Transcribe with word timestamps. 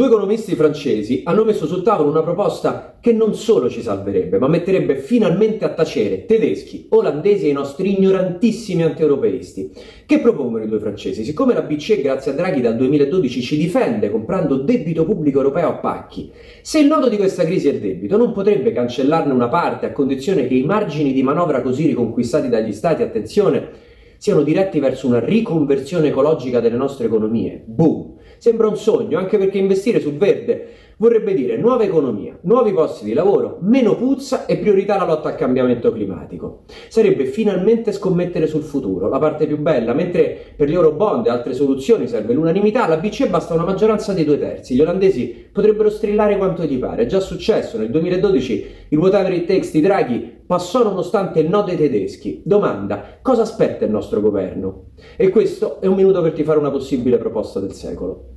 Due 0.00 0.08
economisti 0.08 0.54
francesi 0.54 1.20
hanno 1.26 1.44
messo 1.44 1.66
sul 1.66 1.82
tavolo 1.82 2.08
una 2.08 2.22
proposta 2.22 2.96
che 3.00 3.12
non 3.12 3.34
solo 3.34 3.68
ci 3.68 3.82
salverebbe, 3.82 4.38
ma 4.38 4.48
metterebbe 4.48 4.96
finalmente 4.96 5.66
a 5.66 5.74
tacere 5.74 6.24
tedeschi, 6.24 6.86
olandesi 6.88 7.44
e 7.44 7.48
i 7.50 7.52
nostri 7.52 7.98
ignorantissimi 7.98 8.82
antieuropeisti. 8.82 9.70
Che 10.06 10.18
propongono 10.20 10.64
i 10.64 10.68
due 10.68 10.78
francesi? 10.78 11.22
Siccome 11.22 11.52
la 11.52 11.60
BCE, 11.60 12.00
grazie 12.00 12.32
a 12.32 12.34
Draghi, 12.34 12.62
dal 12.62 12.76
2012 12.76 13.42
ci 13.42 13.58
difende 13.58 14.10
comprando 14.10 14.56
debito 14.56 15.04
pubblico 15.04 15.36
europeo 15.36 15.68
a 15.68 15.74
pacchi, 15.74 16.32
se 16.62 16.78
il 16.78 16.86
nodo 16.86 17.10
di 17.10 17.18
questa 17.18 17.44
crisi 17.44 17.68
è 17.68 17.72
il 17.72 17.80
debito, 17.80 18.16
non 18.16 18.32
potrebbe 18.32 18.72
cancellarne 18.72 19.34
una 19.34 19.48
parte 19.48 19.84
a 19.84 19.92
condizione 19.92 20.48
che 20.48 20.54
i 20.54 20.64
margini 20.64 21.12
di 21.12 21.22
manovra 21.22 21.60
così 21.60 21.86
riconquistati 21.86 22.48
dagli 22.48 22.72
Stati, 22.72 23.02
attenzione, 23.02 23.88
siano 24.20 24.42
diretti 24.42 24.80
verso 24.80 25.06
una 25.06 25.18
riconversione 25.18 26.08
ecologica 26.08 26.60
delle 26.60 26.76
nostre 26.76 27.06
economie. 27.06 27.62
Boom! 27.64 28.16
Sembra 28.36 28.68
un 28.68 28.76
sogno, 28.76 29.16
anche 29.16 29.38
perché 29.38 29.56
investire 29.56 29.98
sul 29.98 30.18
verde 30.18 30.68
vorrebbe 31.00 31.32
dire 31.32 31.56
nuova 31.56 31.82
economia, 31.82 32.38
nuovi 32.42 32.72
posti 32.72 33.06
di 33.06 33.14
lavoro, 33.14 33.56
meno 33.62 33.96
puzza 33.96 34.44
e 34.44 34.58
priorità 34.58 34.96
alla 34.96 35.06
lotta 35.06 35.30
al 35.30 35.34
cambiamento 35.34 35.90
climatico. 35.92 36.64
Sarebbe 36.88 37.24
finalmente 37.24 37.92
scommettere 37.92 38.46
sul 38.46 38.62
futuro, 38.62 39.08
la 39.08 39.18
parte 39.18 39.46
più 39.46 39.58
bella, 39.58 39.94
mentre 39.94 40.52
per 40.54 40.68
gli 40.68 40.74
eurobond 40.74 41.26
e 41.26 41.30
altre 41.30 41.54
soluzioni 41.54 42.06
serve 42.06 42.34
l'unanimità, 42.34 42.84
alla 42.84 42.98
BCE 42.98 43.28
basta 43.28 43.54
una 43.54 43.64
maggioranza 43.64 44.12
dei 44.12 44.24
due 44.24 44.38
terzi. 44.38 44.74
Gli 44.74 44.82
olandesi 44.82 45.48
potrebbero 45.50 45.88
strillare 45.88 46.36
quanto 46.36 46.64
gli 46.64 46.78
pare, 46.78 47.04
è 47.04 47.06
già 47.06 47.20
successo, 47.20 47.78
nel 47.78 47.90
2012 47.90 48.66
il 48.88 48.98
whatever 48.98 49.32
it 49.32 49.46
takes 49.46 49.72
di 49.72 49.80
Draghi 49.80 50.38
passò 50.46 50.82
nonostante 50.82 51.40
il 51.40 51.48
no 51.48 51.62
dei 51.62 51.78
tedeschi. 51.78 52.42
Domanda, 52.44 53.18
cosa 53.22 53.42
aspetta 53.42 53.86
il 53.86 53.90
nostro 53.90 54.20
governo? 54.20 54.88
E 55.16 55.30
questo 55.30 55.80
è 55.80 55.86
un 55.86 55.94
minuto 55.94 56.20
per 56.20 56.32
ti 56.32 56.44
fare 56.44 56.58
una 56.58 56.70
possibile 56.70 57.16
proposta 57.16 57.58
del 57.58 57.72
secolo. 57.72 58.26